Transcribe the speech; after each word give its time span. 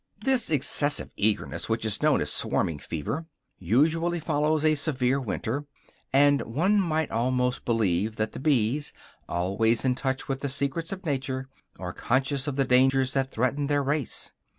This 0.25 0.49
excessive 0.49 1.11
eagerness, 1.15 1.69
which 1.69 1.85
is 1.85 2.01
known 2.01 2.21
as 2.21 2.33
"swarming 2.33 2.79
fever," 2.79 3.27
usually 3.59 4.19
follows 4.19 4.65
a 4.65 4.73
severe 4.73 5.21
winter; 5.21 5.65
and 6.11 6.41
one 6.41 6.79
might 6.81 7.11
almost 7.11 7.65
believe 7.65 8.15
that 8.15 8.31
the 8.31 8.39
bees, 8.39 8.93
always 9.29 9.85
in 9.85 9.93
touch 9.93 10.27
with 10.27 10.39
the 10.39 10.49
secrets 10.49 10.91
of 10.91 11.05
nature, 11.05 11.49
are 11.77 11.93
conscious 11.93 12.47
of 12.47 12.55
the 12.55 12.65
dangers 12.65 13.13
that 13.13 13.29
threaten 13.29 13.67
their 13.67 13.83
race. 13.83 14.31